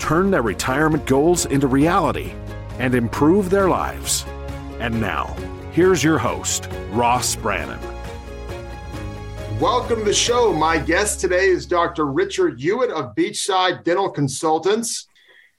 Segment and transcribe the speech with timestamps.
[0.00, 2.32] turn their retirement goals into reality,
[2.78, 4.24] and improve their lives.
[4.80, 5.36] And now,
[5.72, 7.78] here's your host, Ross Brannan.
[9.60, 10.54] Welcome to the show.
[10.54, 12.06] My guest today is Dr.
[12.06, 15.06] Richard Huot of Beachside Dental Consultants.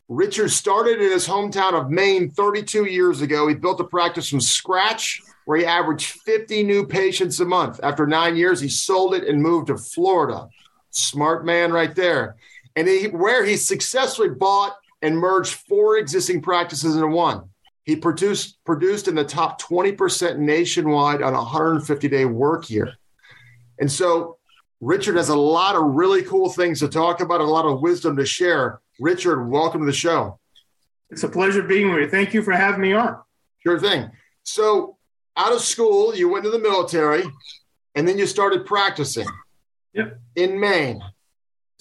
[0.09, 3.47] Richard started in his hometown of Maine 32 years ago.
[3.47, 7.79] He built a practice from scratch where he averaged 50 new patients a month.
[7.83, 10.49] After nine years, he sold it and moved to Florida.
[10.89, 12.37] Smart man right there
[12.75, 17.49] and he, where he successfully bought and merged four existing practices into one.
[17.83, 22.93] He produced produced in the top 20% nationwide on a 150 day work year.
[23.79, 24.37] And so
[24.79, 28.15] Richard has a lot of really cool things to talk about, a lot of wisdom
[28.17, 28.79] to share.
[28.99, 30.39] Richard, welcome to the show.
[31.09, 32.09] It's a pleasure being with you.
[32.09, 33.17] Thank you for having me on.
[33.59, 34.09] Sure thing.
[34.43, 34.97] So,
[35.35, 37.23] out of school, you went to the military
[37.95, 39.27] and then you started practicing
[39.93, 40.19] yep.
[40.35, 41.01] in Maine.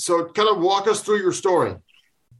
[0.01, 1.75] So, kind of walk us through your story.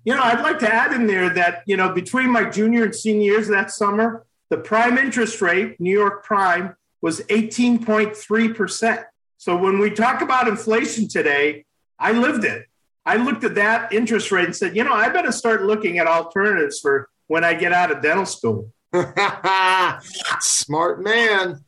[0.05, 2.95] You know, I'd like to add in there that, you know, between my junior and
[2.95, 9.05] senior years that summer, the prime interest rate, New York prime, was 18.3%.
[9.37, 11.65] So when we talk about inflation today,
[11.99, 12.67] I lived it.
[13.07, 16.07] I looked at that interest rate and said, you know, I better start looking at
[16.07, 18.73] alternatives for when I get out of dental school.
[20.41, 21.65] Smart man.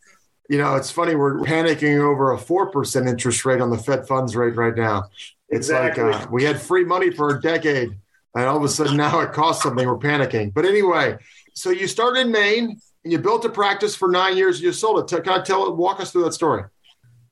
[0.49, 4.37] You know, it's funny, we're panicking over a 4% interest rate on the Fed funds
[4.37, 5.05] rate right now.
[5.53, 6.05] It's exactly.
[6.05, 7.91] like uh, we had free money for a decade,
[8.35, 9.87] and all of a sudden now it costs something.
[9.87, 10.53] We're panicking.
[10.53, 11.19] But anyway,
[11.55, 14.57] so you started in Maine and you built a practice for nine years.
[14.57, 15.25] And you sold it.
[15.25, 15.77] Can I tell?
[15.77, 16.65] Walk us through that story.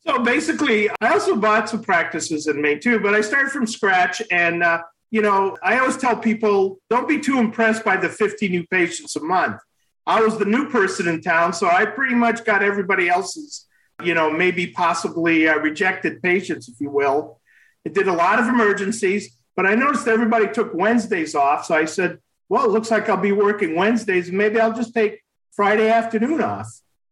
[0.06, 4.22] So basically, I also bought some practices in Maine too, but I started from scratch.
[4.30, 8.48] And uh, you know, I always tell people don't be too impressed by the 50
[8.48, 9.60] new patients a month.
[10.06, 13.66] I was the new person in town, so I pretty much got everybody else's,
[14.02, 17.39] you know, maybe possibly uh, rejected patients, if you will.
[17.84, 21.64] It did a lot of emergencies, but I noticed everybody took Wednesdays off.
[21.64, 22.18] So I said,
[22.48, 24.30] well, it looks like I'll be working Wednesdays.
[24.30, 26.68] Maybe I'll just take Friday afternoon off.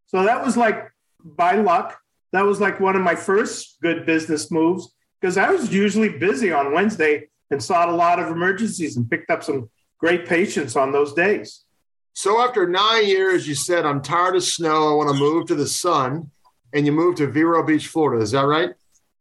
[0.07, 0.91] So that was like
[1.25, 1.99] by luck.
[2.33, 6.53] That was like one of my first good business moves because I was usually busy
[6.53, 10.93] on Wednesday and saw a lot of emergencies and picked up some great patients on
[10.93, 11.65] those days.
[12.13, 14.91] So after nine years, you said, I'm tired of snow.
[14.91, 16.31] I want to move to the sun.
[16.75, 18.23] And you moved to Vero Beach, Florida.
[18.23, 18.71] Is that right?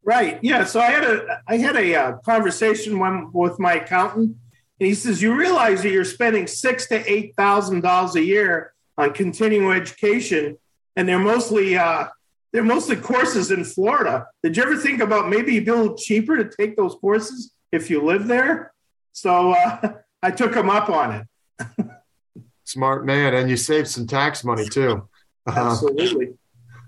[0.07, 0.39] Right.
[0.41, 0.63] Yeah.
[0.63, 4.37] So I had a I had a uh, conversation one, with my accountant,
[4.79, 8.73] and he says you realize that you're spending six to eight thousand dollars a year
[8.97, 10.57] on continuing education,
[10.95, 12.07] and they're mostly uh,
[12.53, 14.27] they're mostly courses in Florida.
[14.43, 17.89] Did you ever think about maybe be a little cheaper to take those courses if
[17.89, 18.71] you live there?
[19.11, 21.27] So uh, I took him up on
[21.59, 21.85] it.
[22.63, 25.09] Smart man, and you saved some tax money too.
[25.49, 26.35] Absolutely.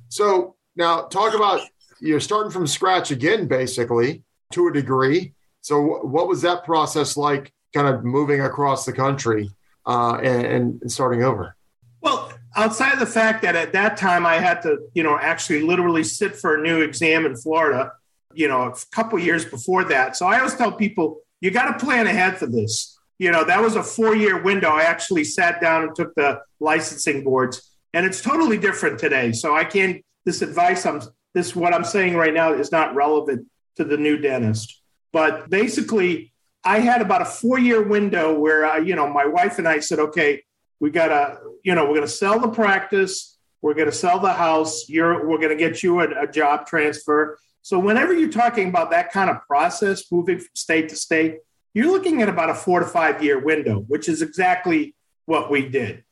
[0.08, 1.68] So now talk about
[2.00, 4.24] you're starting from scratch again, basically
[4.54, 5.34] to a degree.
[5.62, 9.50] So, what was that process like, kind of moving across the country
[9.86, 11.56] uh, and, and starting over?
[12.02, 15.62] Well, outside of the fact that at that time I had to, you know, actually
[15.62, 17.92] literally sit for a new exam in Florida,
[18.34, 20.16] you know, a couple years before that.
[20.16, 22.98] So I always tell people, you got to plan ahead for this.
[23.18, 24.70] You know, that was a four year window.
[24.70, 29.34] I actually sat down and took the licensing boards, and it's totally different today.
[29.34, 31.02] So I can't, this advice I'm
[31.34, 34.82] this what I'm saying right now is not relevant to the new dentist.
[35.12, 39.60] But basically, I had about a four year window where I, you know, my wife
[39.60, 40.44] and I said, okay,
[40.80, 45.28] we gotta, you know, we're gonna sell the practice, we're gonna sell the house, you're
[45.28, 47.38] we're gonna get you a, a job transfer.
[47.62, 51.40] So whenever you're talking about that kind of process, moving from state to state,
[51.74, 54.96] you're looking at about a four to five year window, which is exactly
[55.26, 56.04] what we did.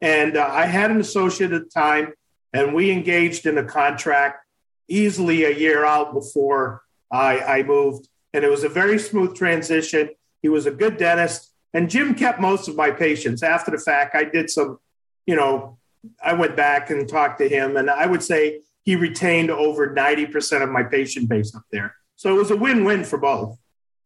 [0.00, 2.12] And uh, I had an associate at the time,
[2.52, 4.45] and we engaged in a contract
[4.88, 8.08] easily a year out before I, I moved.
[8.32, 10.10] And it was a very smooth transition.
[10.42, 11.52] He was a good dentist.
[11.72, 13.42] And Jim kept most of my patients.
[13.42, 14.78] After the fact, I did some,
[15.26, 15.78] you know,
[16.24, 20.62] I went back and talked to him, and I would say he retained over 90%
[20.62, 21.96] of my patient base up there.
[22.14, 23.58] So it was a win win for both.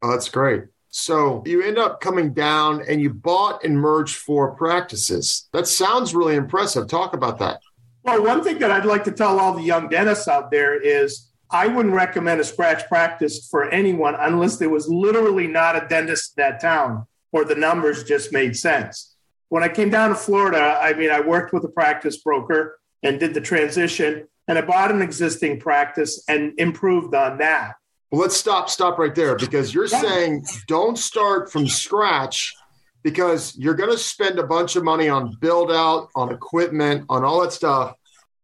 [0.02, 0.64] Oh, that's great.
[0.88, 5.48] So you end up coming down and you bought and merged four practices.
[5.52, 6.88] That sounds really impressive.
[6.88, 7.60] Talk about that.
[8.02, 11.30] Well, one thing that I'd like to tell all the young dentists out there is
[11.50, 16.34] I wouldn't recommend a scratch practice for anyone unless there was literally not a dentist
[16.36, 17.06] in that town.
[17.32, 19.14] or the numbers just made sense.
[19.50, 23.20] When I came down to Florida, I mean, I worked with a practice broker and
[23.20, 27.76] did the transition, and I bought an existing practice and improved on that.
[28.10, 30.00] Well, let's stop stop right there because you're yeah.
[30.00, 32.56] saying don't start from scratch
[33.02, 37.24] because you're going to spend a bunch of money on build out, on equipment, on
[37.24, 37.94] all that stuff.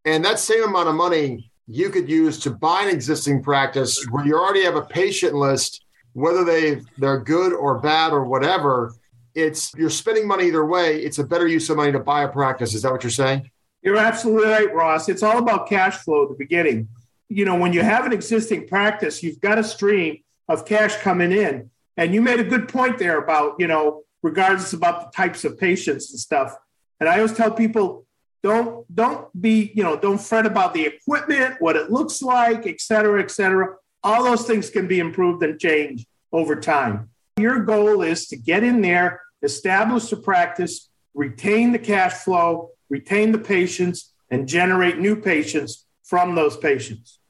[0.04, 4.24] And that same amount of money you could use to buy an existing practice where
[4.24, 8.94] you already have a patient list, whether they they're good or bad or whatever.
[9.34, 11.02] It's you're spending money either way.
[11.02, 12.72] It's a better use of money to buy a practice.
[12.72, 13.50] Is that what you're saying?
[13.82, 15.08] You're absolutely right, Ross.
[15.08, 16.88] It's all about cash flow at the beginning.
[17.28, 20.18] You know, when you have an existing practice, you've got a stream
[20.48, 21.70] of cash coming in.
[21.96, 25.56] And you made a good point there about, you know, regardless about the types of
[25.56, 26.50] patients and stuff.
[26.98, 28.06] And I always tell people,
[28.42, 32.80] don't don't be you know don't fret about the equipment, what it looks like, et
[32.80, 33.66] cetera, et cetera.
[34.02, 37.10] All those things can be improved and changed over time.
[37.38, 40.74] Your goal is to get in there, establish the practice,
[41.14, 47.20] retain the cash flow, retain the patients, and generate new patients from those patients.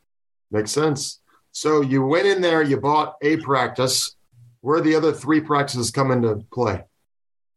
[0.51, 1.21] Makes sense.
[1.53, 4.17] So you went in there, you bought a practice,
[4.61, 6.85] where the other three practices come into play?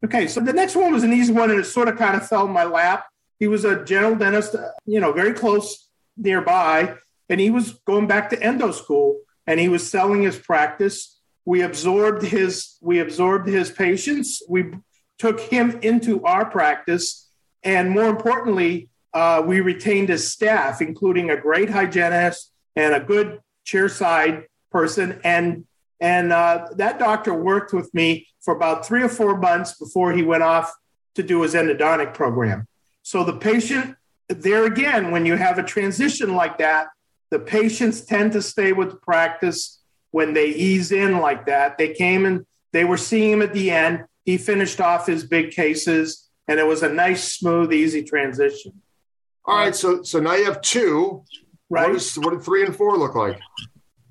[0.06, 2.28] Okay, so the next one was an easy one, and it sort of kind of
[2.28, 3.06] fell in my lap.
[3.38, 4.56] He was a general dentist,
[4.86, 6.96] you know, very close nearby,
[7.30, 11.20] and he was going back to endo school, and he was selling his practice.
[11.46, 14.42] We absorbed his we absorbed his patients.
[14.48, 14.74] We
[15.18, 17.30] took him into our practice,
[17.64, 23.40] and more importantly, uh, we retained his staff, including a great hygienist and a good
[23.66, 25.66] chairside person, and
[26.00, 30.24] and uh, that doctor worked with me for about three or four months before he
[30.24, 30.74] went off
[31.16, 32.68] to do his endodontic program.
[33.04, 33.96] So the patient,
[34.28, 36.88] there again, when you have a transition like that,
[37.32, 39.82] the patients tend to stay with the practice
[40.12, 41.78] when they ease in like that.
[41.78, 44.06] They came and they were seeing him at the end.
[44.26, 48.82] He finished off his big cases, and it was a nice, smooth, easy transition.
[49.46, 51.24] All right, so so now you have two.
[51.72, 51.88] Right.
[51.88, 53.40] What, is, what did three and four look like?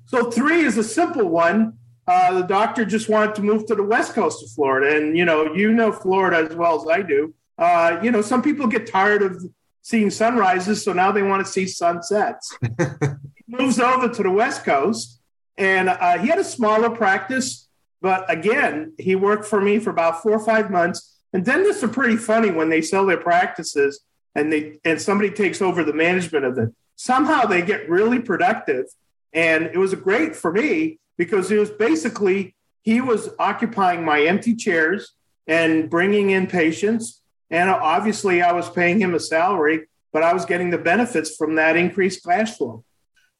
[0.09, 1.77] So three is a simple one.
[2.07, 5.23] Uh, the doctor just wanted to move to the west coast of Florida, and you
[5.23, 7.31] know, you know Florida as well as I do.
[7.59, 9.45] Uh, you know, some people get tired of
[9.83, 12.57] seeing sunrises, so now they want to see sunsets.
[12.79, 15.21] he moves over to the west coast,
[15.59, 17.69] and uh, he had a smaller practice,
[18.01, 21.17] but again, he worked for me for about four or five months.
[21.33, 23.99] And dentists are pretty funny when they sell their practices
[24.33, 26.69] and they and somebody takes over the management of it.
[26.95, 28.85] Somehow they get really productive
[29.33, 34.55] and it was great for me because it was basically he was occupying my empty
[34.55, 35.13] chairs
[35.47, 37.21] and bringing in patients.
[37.49, 41.55] And obviously, I was paying him a salary, but I was getting the benefits from
[41.55, 42.83] that increased cash flow.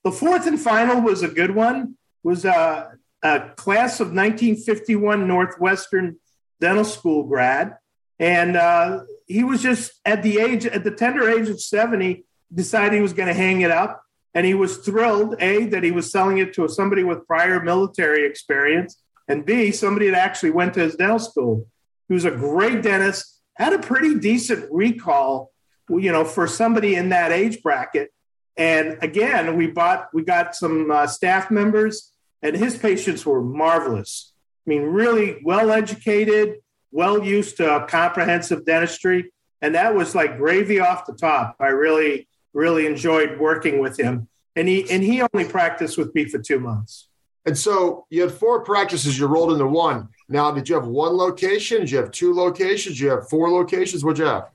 [0.03, 1.95] The fourth and final was a good one.
[2.23, 2.91] Was a,
[3.23, 6.17] a class of 1951 Northwestern
[6.59, 7.77] Dental School grad,
[8.19, 12.93] and uh, he was just at the age, at the tender age of 70, decided
[12.93, 14.03] he was going to hang it up
[14.33, 18.25] and he was thrilled, A, that he was selling it to somebody with prior military
[18.25, 21.67] experience, and B, somebody that actually went to his dental school.
[22.07, 25.51] He was a great dentist, had a pretty decent recall,
[25.89, 28.11] you know, for somebody in that age bracket.
[28.57, 32.11] And again, we bought, we got some uh, staff members,
[32.41, 34.33] and his patients were marvelous.
[34.65, 36.57] I mean, really well educated,
[36.91, 39.31] well used to comprehensive dentistry.
[39.61, 41.55] And that was like gravy off the top.
[41.59, 44.27] I really, really enjoyed working with him.
[44.55, 47.07] And he and he only practiced with me for two months.
[47.45, 50.09] And so you had four practices, you rolled into one.
[50.27, 51.79] Now, did you have one location?
[51.79, 52.95] Did you have two locations?
[52.97, 54.03] Did you have four locations?
[54.03, 54.49] What'd you have?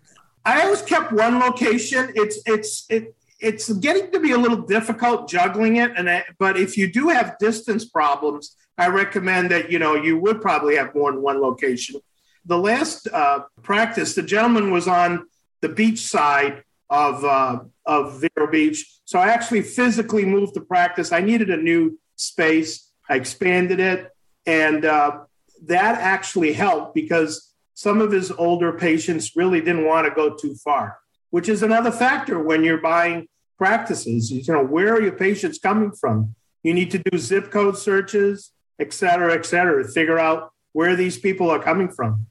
[0.45, 2.13] I always kept one location.
[2.15, 6.57] It's it's it it's getting to be a little difficult juggling it and I, but
[6.57, 10.95] if you do have distance problems i recommend that you know you would probably have
[10.95, 12.01] more than one location
[12.47, 15.27] the last uh, practice the gentleman was on
[15.61, 19.01] the beach side of uh, of Vero Beach.
[19.05, 21.13] So I actually physically moved to practice.
[21.13, 22.91] I needed a new space.
[23.09, 24.11] I expanded it,
[24.47, 25.21] and uh,
[25.67, 30.55] that actually helped because some of his older patients really didn't want to go too
[30.55, 30.99] far,
[31.31, 33.27] which is another factor when you're buying
[33.59, 34.31] practices.
[34.31, 36.35] You know, where are your patients coming from?
[36.63, 41.19] You need to do zip code searches, et cetera, et cetera, figure out where these
[41.19, 42.27] people are coming from.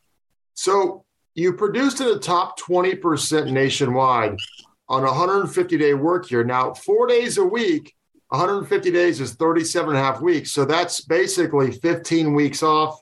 [0.53, 1.02] So
[1.35, 4.37] you produced in the top 20% nationwide
[4.87, 6.43] on a 150 day work year.
[6.43, 7.93] Now, four days a week,
[8.29, 10.51] 150 days is 37 and a half weeks.
[10.51, 12.99] So that's basically 15 weeks off,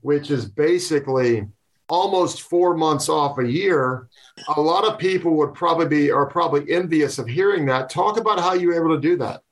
[0.00, 1.46] which is basically
[1.88, 4.08] almost four months off a year.
[4.56, 7.90] A lot of people would probably be are probably envious of hearing that.
[7.90, 9.42] Talk about how you were able to do that.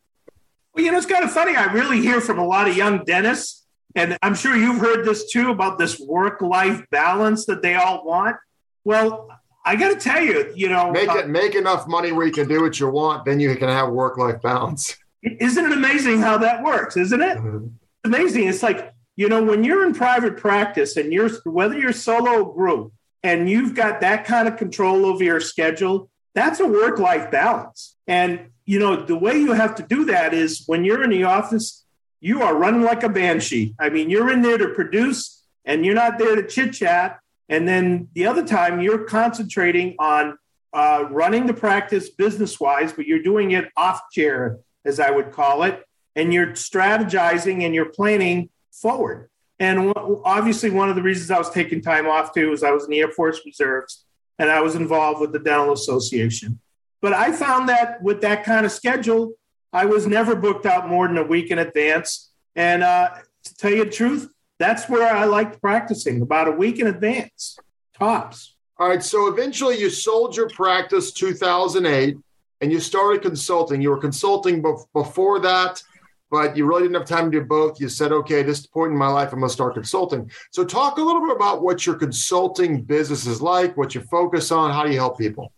[0.74, 1.54] Well, you know, it's kind of funny.
[1.54, 3.63] I really hear from a lot of young dentists
[3.94, 8.04] And I'm sure you've heard this too about this work life balance that they all
[8.04, 8.36] want.
[8.82, 9.30] Well,
[9.64, 12.32] I got to tell you, you know, make it uh, make enough money where you
[12.32, 14.96] can do what you want, then you can have work life balance.
[15.22, 16.96] Isn't it amazing how that works?
[16.96, 17.38] Isn't it?
[17.38, 17.68] Mm-hmm.
[18.04, 18.48] Amazing.
[18.48, 22.54] It's like you know when you're in private practice and you're whether you're solo or
[22.54, 27.30] group and you've got that kind of control over your schedule, that's a work life
[27.30, 27.96] balance.
[28.06, 31.24] And you know the way you have to do that is when you're in the
[31.24, 31.83] office,
[32.24, 33.74] you are running like a banshee.
[33.78, 37.68] I mean, you're in there to produce, and you're not there to chit chat and
[37.68, 40.38] then the other time you're concentrating on
[40.72, 45.32] uh, running the practice business wise, but you're doing it off chair, as I would
[45.32, 45.84] call it,
[46.16, 49.28] and you're strategizing and you're planning forward.
[49.60, 49.92] And
[50.24, 52.90] obviously, one of the reasons I was taking time off too was I was in
[52.90, 54.04] the Air Force Reserves
[54.38, 56.58] and I was involved with the Dental Association.
[57.00, 59.34] But I found that with that kind of schedule,
[59.74, 62.30] I was never booked out more than a week in advance.
[62.54, 63.10] And uh,
[63.42, 67.58] to tell you the truth, that's where I liked practicing about a week in advance,
[67.98, 68.54] tops.
[68.78, 69.02] All right.
[69.02, 72.16] So eventually you sold your practice 2008
[72.60, 73.82] and you started consulting.
[73.82, 75.82] You were consulting before that,
[76.30, 77.80] but you really didn't have time to do both.
[77.80, 80.30] You said, okay, this point in my life, I'm going to start consulting.
[80.52, 84.52] So talk a little bit about what your consulting business is like, what you focus
[84.52, 85.52] on, how do you help people?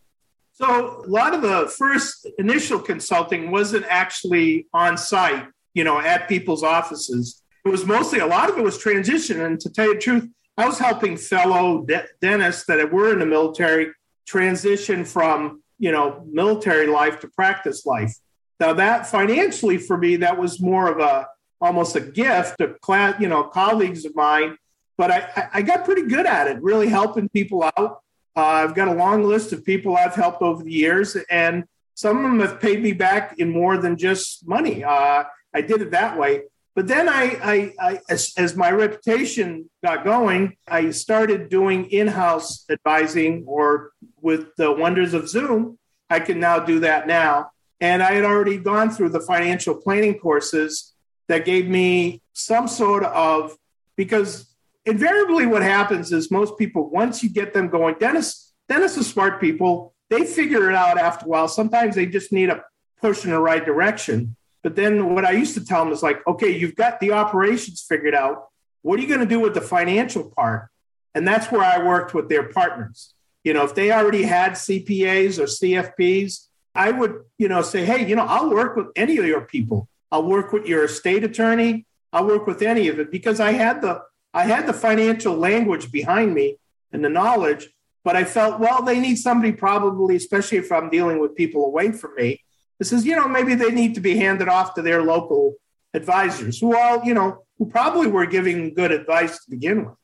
[0.57, 6.29] So a lot of the first initial consulting wasn't actually on site, you know, at
[6.29, 9.41] people's offices it was mostly a lot of it was transition.
[9.41, 13.19] And to tell you the truth, I was helping fellow de- dentists that were in
[13.19, 13.93] the military
[14.25, 18.15] transition from you know military life to practice life.
[18.61, 21.27] Now that financially for me, that was more of a
[21.61, 24.57] almost a gift to class, you know, colleagues of mine.
[24.97, 28.01] But I, I got pretty good at it, really helping people out.
[28.37, 31.65] Uh, I've got a long list of people I've helped over the years, and
[31.95, 34.85] some of them have paid me back in more than just money.
[34.85, 35.25] Uh,
[35.55, 36.43] I did it that way.
[36.75, 42.67] But then I, I, I as, as, my reputation got going, I started doing in-house
[42.69, 45.79] advising or with the wonders of Zoom.
[46.11, 47.51] I can now do that now.
[47.81, 50.93] And I had already gone through the financial planning courses
[51.29, 53.57] that gave me some sort of,
[53.97, 54.55] because
[54.87, 59.41] invariably what happens is most people, once you get them going, dentists, dentists are smart
[59.41, 59.93] people.
[60.09, 61.49] They figure it out after a while.
[61.49, 62.65] Sometimes they just need a
[63.01, 64.37] push in the right direction.
[64.63, 67.85] But then what I used to tell them is like, okay, you've got the operations
[67.87, 68.47] figured out.
[68.83, 70.69] What are you going to do with the financial part?
[71.15, 73.13] And that's where I worked with their partners.
[73.43, 78.07] You know, if they already had CPAs or CFPs, I would, you know, say, hey,
[78.07, 79.89] you know, I'll work with any of your people.
[80.13, 81.87] I'll work with your estate attorney.
[82.13, 84.03] I'll work with any of it because I had the
[84.37, 86.59] I had the financial language behind me
[86.93, 87.71] and the knowledge,
[88.05, 91.93] but I felt, well, they need somebody probably, especially if I'm dealing with people away
[91.93, 92.45] from me,
[92.79, 95.55] this is, you know, maybe they need to be handed off to their local
[95.95, 99.95] advisors who all, you know, who probably were giving good advice to begin with.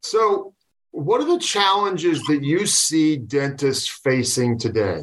[0.00, 0.54] So,
[0.90, 5.02] what are the challenges that you see dentists facing today?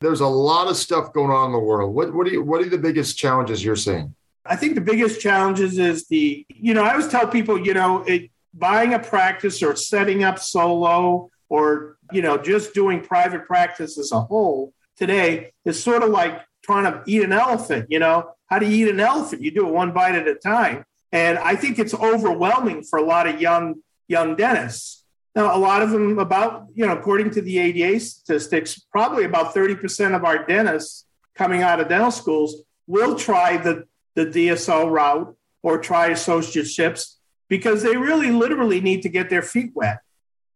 [0.00, 1.92] There's a lot of stuff going on in the world.
[1.92, 4.14] What, what, are, you, what are the biggest challenges you're seeing?
[4.44, 8.02] I think the biggest challenges is the, you know, I always tell people, you know,
[8.02, 13.98] it, buying a practice or setting up solo or, you know, just doing private practice
[13.98, 17.86] as a whole today is sort of like trying to eat an elephant.
[17.90, 19.42] You know, how do you eat an elephant?
[19.42, 20.84] You do it one bite at a time.
[21.12, 25.04] And I think it's overwhelming for a lot of young young dentists.
[25.36, 29.54] Now, a lot of them, about you know, according to the ADA statistics, probably about
[29.54, 31.06] thirty percent of our dentists
[31.36, 37.16] coming out of dental schools will try the the DSO route or try associateships
[37.48, 40.00] because they really literally need to get their feet wet.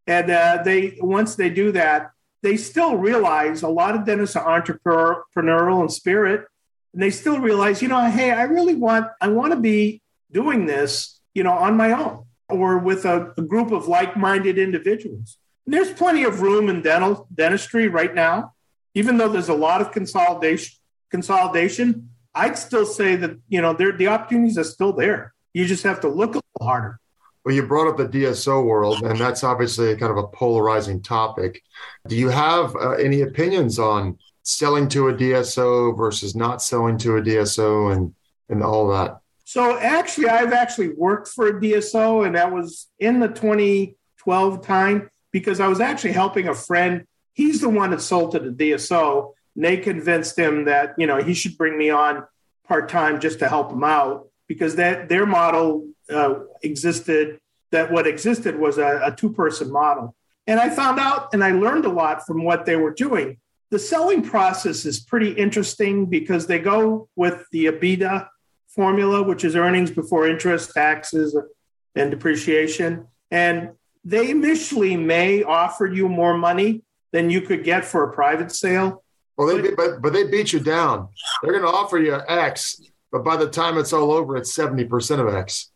[0.07, 2.11] And uh, they once they do that,
[2.45, 6.47] they still realize a lot of dentists are entrepreneurial in spirit
[6.93, 10.67] and they still realize you know hey i really want i want to be doing
[10.67, 15.75] this you know on my own or with a, a group of like-minded individuals and
[15.75, 18.53] there's plenty of room in dental dentistry right now
[18.95, 20.77] even though there's a lot of consolidation
[21.11, 26.01] consolidation i'd still say that you know the opportunities are still there you just have
[26.01, 27.01] to look a little harder
[27.45, 31.63] well, you brought up the DSO world, and that's obviously kind of a polarizing topic.
[32.09, 37.17] Do you have uh, any opinions on selling to a DSO versus not selling to
[37.17, 38.15] a DSO and,
[38.49, 39.19] and all that?
[39.45, 45.11] So, actually, I've actually worked for a DSO, and that was in the 2012 time
[45.31, 47.05] because I was actually helping a friend.
[47.35, 51.35] He's the one that sold to the DSO, they convinced him that you know he
[51.35, 52.25] should bring me on
[52.67, 57.39] part time just to help him out because that their model uh, existed
[57.71, 60.15] that what existed was a, a two person model.
[60.47, 63.39] And I found out and I learned a lot from what they were doing.
[63.71, 68.29] The selling process is pretty interesting because they go with the EBITDA
[68.69, 71.37] formula, which is earnings before interest, taxes,
[71.95, 73.07] and depreciation.
[73.31, 73.71] And
[74.05, 76.83] they initially may offer you more money
[77.13, 79.04] than you could get for a private sale.
[79.37, 81.09] Well, they but but they beat you down.
[81.43, 84.85] They're going to offer you X, but by the time it's all over, it's seventy
[84.85, 85.71] percent of X.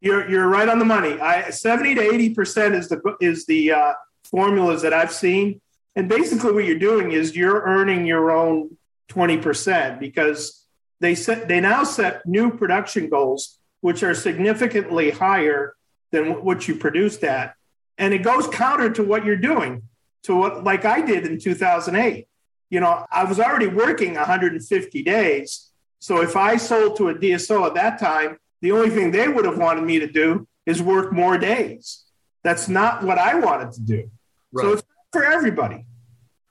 [0.00, 1.18] You're you're right on the money.
[1.20, 3.92] I seventy to eighty percent is the is the uh,
[4.30, 5.60] formulas that I've seen,
[5.96, 8.76] and basically what you're doing is you're earning your own
[9.08, 10.64] twenty percent because
[11.00, 15.74] they set they now set new production goals which are significantly higher
[16.10, 17.54] than what you produced at,
[17.96, 19.82] and it goes counter to what you're doing.
[20.24, 22.26] To what like I did in two thousand eight.
[22.70, 25.70] You know, I was already working 150 days.
[26.00, 29.44] So if I sold to a DSO at that time, the only thing they would
[29.44, 32.04] have wanted me to do is work more days.
[32.44, 34.10] That's not what I wanted to do.
[34.52, 34.62] Right.
[34.62, 35.86] So it's not for everybody.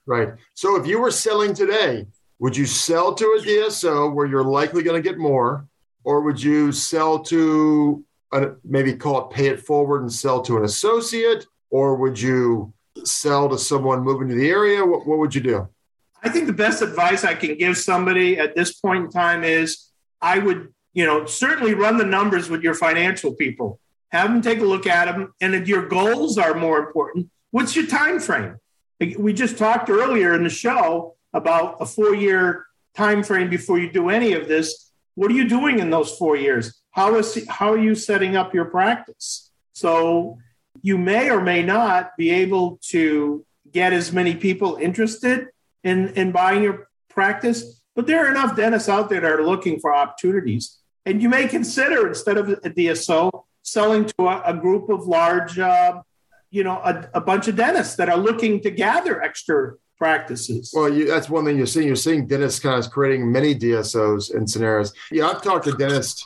[0.06, 0.30] Right.
[0.54, 2.06] So if you were selling today,
[2.38, 5.66] would you sell to a DSO where you're likely going to get more,
[6.04, 10.56] or would you sell to a, maybe call it pay it forward and sell to
[10.56, 12.72] an associate, or would you
[13.04, 14.84] sell to someone moving to the area?
[14.84, 15.68] What, what would you do?
[16.22, 19.90] I think the best advice I can give somebody at this point in time is
[20.20, 23.78] I would you know, certainly run the numbers with your financial people.
[24.10, 27.76] Have them take a look at them, and if your goals are more important, what's
[27.76, 28.56] your time frame?
[29.16, 34.08] We just talked earlier in the show about a four-year time frame before you do
[34.08, 34.90] any of this.
[35.14, 36.80] What are you doing in those four years?
[36.90, 39.52] How is how are you setting up your practice?
[39.74, 40.38] So
[40.82, 45.46] you may or may not be able to get as many people interested
[45.84, 49.80] in and buying your practice but there are enough dentists out there that are looking
[49.80, 50.78] for opportunities.
[51.04, 55.58] And you may consider, instead of a DSO, selling to a, a group of large,
[55.58, 56.00] uh,
[56.52, 60.72] you know, a, a, bunch of dentists that are looking to gather extra practices.
[60.72, 61.88] Well, you, that's one thing you're seeing.
[61.88, 64.92] You're seeing dentists kind of creating many DSOs in scenarios.
[65.10, 66.24] Yeah, I've talked to dentists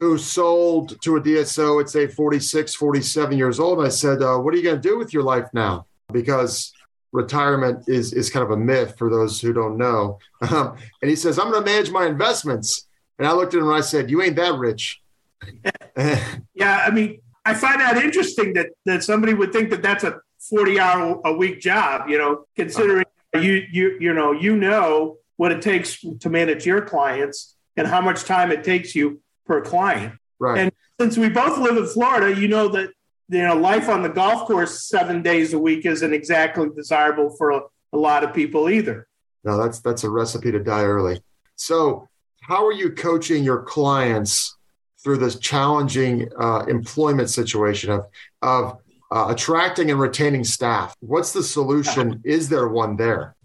[0.00, 3.82] who sold to a DSO at say 46, 47 years old.
[3.82, 5.86] I said, uh, what are you going to do with your life now?
[6.12, 6.74] Because
[7.12, 10.18] retirement is is kind of a myth for those who don't know.
[10.50, 12.86] Um, and he says, "I'm going to manage my investments."
[13.18, 15.00] And I looked at him and I said, "You ain't that rich."
[15.96, 20.20] yeah, I mean, I find that interesting that that somebody would think that that's a
[20.48, 22.08] 40 hour a week job.
[22.08, 23.42] You know, considering uh-huh.
[23.42, 28.00] you you you know you know what it takes to manage your clients and how
[28.00, 30.14] much time it takes you per client.
[30.38, 30.58] Right.
[30.58, 32.90] And since we both live in Florida, you know that
[33.28, 37.50] you know, life on the golf course seven days a week isn't exactly desirable for
[37.50, 37.60] a,
[37.92, 39.06] a lot of people either.
[39.44, 41.22] No, that's that's a recipe to die early.
[41.56, 42.08] So,
[42.40, 44.56] how are you coaching your clients
[45.02, 48.06] through this challenging uh, employment situation of
[48.42, 48.78] of
[49.10, 50.94] uh, attracting and retaining staff?
[51.00, 52.20] What's the solution?
[52.24, 53.36] Is there one there?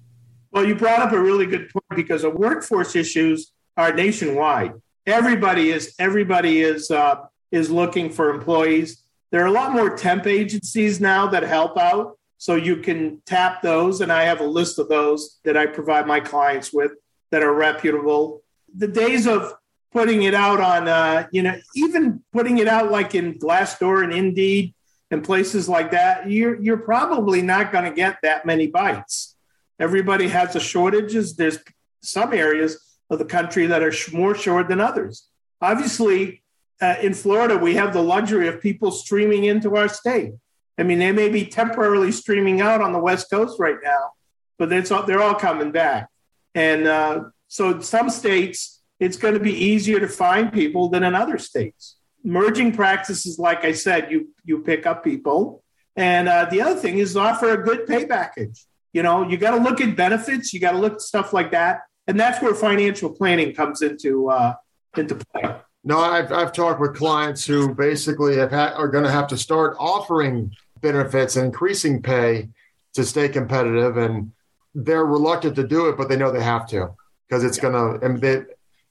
[0.51, 4.73] Well, you brought up a really good point because the workforce issues are nationwide.
[5.05, 9.02] Everybody is everybody is uh, is looking for employees
[9.33, 12.19] there are a lot more temp agencies now that help out.
[12.37, 13.99] So you can tap those.
[13.99, 16.91] And I have a list of those that I provide my clients with
[17.31, 18.43] that are reputable.
[18.77, 19.51] The days of
[19.91, 24.13] putting it out on, uh, you know, even putting it out like in Glassdoor and
[24.13, 24.75] Indeed
[25.09, 29.35] and places like that, you're, you're probably not going to get that many bites.
[29.79, 31.35] Everybody has a shortages.
[31.35, 31.57] There's
[32.03, 35.27] some areas of the country that are more short than others.
[35.59, 36.42] Obviously,
[36.83, 40.33] uh, in Florida, we have the luxury of people streaming into our state.
[40.77, 44.11] I mean, they may be temporarily streaming out on the West Coast right now,
[44.59, 46.09] but it's all, they're all coming back.
[46.53, 51.15] And uh, so, some states, it's going to be easier to find people than in
[51.15, 51.95] other states.
[52.21, 55.63] Merging practices, like I said, you you pick up people,
[55.95, 58.65] and uh, the other thing is offer a good pay package.
[58.93, 61.51] You know, you got to look at benefits, you got to look at stuff like
[61.51, 64.53] that, and that's where financial planning comes into uh,
[64.95, 65.55] into play.
[65.83, 69.37] No, I've, I've talked with clients who basically have had, are going to have to
[69.37, 72.49] start offering benefits and increasing pay
[72.93, 74.31] to stay competitive, and
[74.73, 76.95] they're reluctant to do it, but they know they have to
[77.27, 77.63] because it's yeah.
[77.63, 78.43] going to, and they,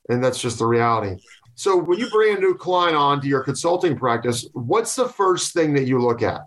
[0.09, 1.17] and that's just the reality.
[1.55, 5.53] So when you bring a new client on to your consulting practice, what's the first
[5.53, 6.43] thing that you look at?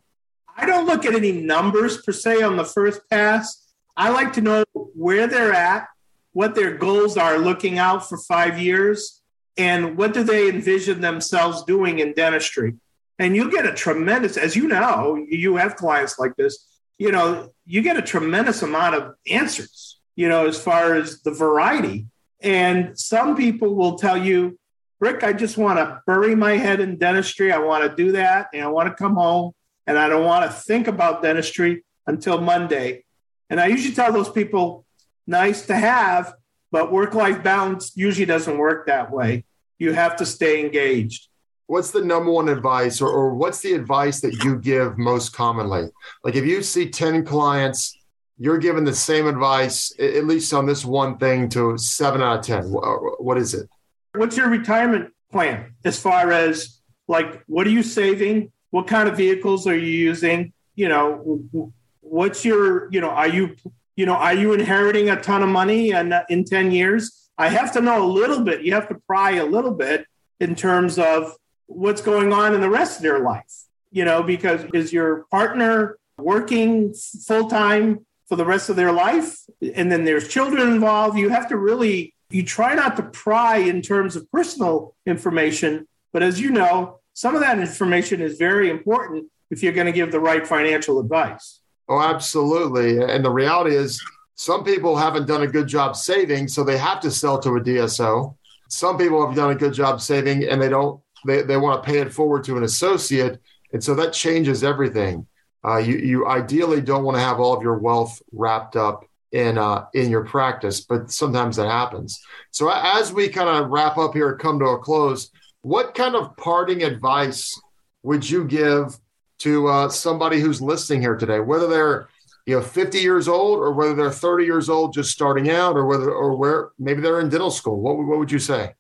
[0.57, 3.71] I don't look at any numbers per se on the first pass.
[3.97, 5.87] I like to know where they're at,
[6.33, 9.21] what their goals are looking out for five years,
[9.57, 12.75] and what do they envision themselves doing in dentistry?
[13.17, 17.53] And you get a tremendous as you know you have clients like this you know
[17.65, 22.07] you get a tremendous amount of answers you know as far as the variety.
[22.41, 24.59] And some people will tell you
[24.99, 27.51] rick i just want to bury my head in dentistry.
[27.51, 29.53] I want to do that and i want to come home
[29.87, 33.05] and i don't want to think about dentistry until monday.
[33.49, 34.85] And i usually tell those people
[35.25, 36.33] nice to have
[36.71, 39.45] but work life balance usually doesn't work that way.
[39.77, 41.27] you have to stay engaged.
[41.67, 45.89] What's the number one advice, or, or what's the advice that you give most commonly?
[46.23, 47.97] Like if you see 10 clients,
[48.37, 52.45] you're giving the same advice, at least on this one thing, to seven out of
[52.45, 52.63] 10.
[52.65, 53.69] What is it?
[54.13, 58.51] What's your retirement plan as far as like what are you saving?
[58.71, 60.53] What kind of vehicles are you using?
[60.75, 63.55] You know, what's your, you know, are you,
[63.95, 67.29] you know, are you inheriting a ton of money and in 10 years?
[67.37, 68.61] I have to know a little bit.
[68.61, 70.05] You have to pry a little bit
[70.39, 71.33] in terms of
[71.67, 75.97] what's going on in the rest of their life, you know, because is your partner
[76.17, 79.37] working full time for the rest of their life?
[79.73, 81.17] And then there's children involved.
[81.17, 85.87] You have to really, you try not to pry in terms of personal information.
[86.13, 89.93] But as you know, some of that information is very important if you're going to
[89.93, 91.61] give the right financial advice.
[91.87, 93.01] Oh, absolutely.
[93.01, 94.01] And the reality is,
[94.35, 97.61] some people haven't done a good job saving, so they have to sell to a
[97.61, 98.35] DSO.
[98.69, 101.89] Some people have done a good job saving and they don't they, they want to
[101.89, 103.39] pay it forward to an associate.
[103.73, 105.25] And so that changes everything.
[105.65, 109.57] Uh, you, you ideally don't want to have all of your wealth wrapped up in
[109.57, 112.21] uh, in your practice, but sometimes that happens.
[112.51, 116.37] So as we kind of wrap up here, come to a close, what kind of
[116.37, 117.59] parting advice
[118.03, 118.97] would you give
[119.39, 122.07] to uh, somebody who's listening here today, whether they're
[122.45, 125.85] you know 50 years old or whether they're 30 years old just starting out or
[125.85, 128.75] whether or where maybe they're in dental school what, what would you say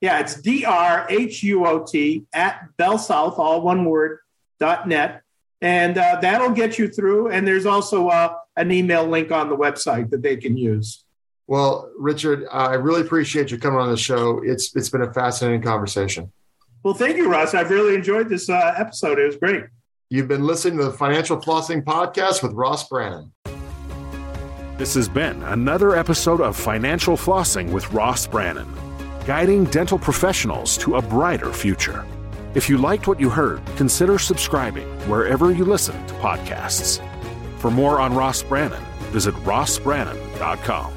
[0.00, 4.18] Yeah, it's D R H U O T at bellsouth, all one word,
[4.60, 5.22] dot net.
[5.60, 7.28] And uh, that'll get you through.
[7.28, 11.04] And there's also uh, an email link on the website that they can use.
[11.48, 14.42] Well, Richard, I really appreciate you coming on the show.
[14.44, 16.32] It's it's been a fascinating conversation.
[16.82, 17.54] Well, thank you, Russ.
[17.54, 19.18] I've really enjoyed this uh, episode.
[19.18, 19.64] It was great.
[20.08, 23.32] You've been listening to the Financial Flossing Podcast with Ross Brannan.
[24.78, 28.68] This has been another episode of Financial Flossing with Ross Brannan,
[29.26, 32.04] guiding dental professionals to a brighter future.
[32.54, 37.00] If you liked what you heard, consider subscribing wherever you listen to podcasts.
[37.58, 40.95] For more on Ross Brannan, visit rossbrannan.com.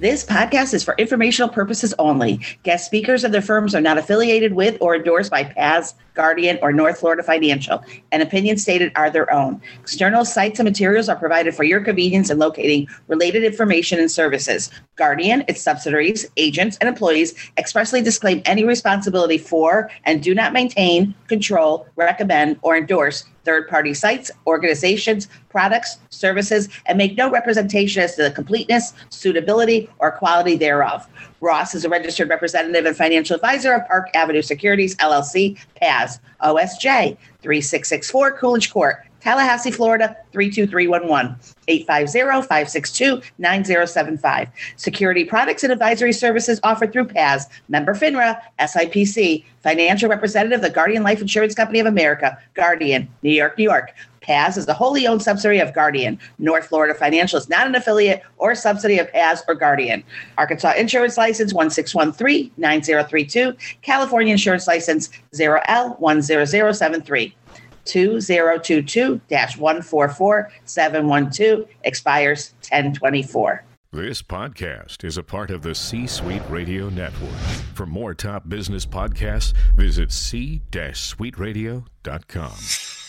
[0.00, 2.40] This podcast is for informational purposes only.
[2.62, 6.72] Guest speakers of their firms are not affiliated with or endorsed by PAS, Guardian, or
[6.72, 9.60] North Florida Financial, and opinions stated are their own.
[9.78, 14.70] External sites and materials are provided for your convenience in locating related information and services.
[14.96, 21.14] Guardian, its subsidiaries, agents, and employees expressly disclaim any responsibility for and do not maintain,
[21.28, 28.16] control, recommend, or endorse third party sites, organizations, products, services, and make no representation as
[28.16, 31.06] to the completeness, suitability, or quality thereof.
[31.40, 37.16] Ross is a registered representative and financial advisor of Park Avenue Securities, LLC, PAS, OSJ
[37.42, 39.06] 3664 Coolidge Court.
[39.20, 41.36] Tallahassee, Florida 32311,
[41.68, 44.48] 850-562-9075.
[44.76, 51.02] Security products and advisory services offered through PAS, member FINRA, SIPC, financial representative the Guardian
[51.02, 53.92] Life Insurance Company of America, Guardian, New York, New York.
[54.22, 56.18] PAS is the wholly owned subsidiary of Guardian.
[56.38, 60.04] North Florida Financial is not an affiliate or subsidy of PAS or Guardian.
[60.38, 67.32] Arkansas Insurance License 1613-9032, California Insurance License 0L10073.
[67.90, 69.20] 2022
[69.58, 73.64] 144 712 expires 1024.
[73.92, 77.34] This podcast is a part of the C Suite Radio Network.
[77.74, 82.99] For more top business podcasts, visit c-suiteradio.com.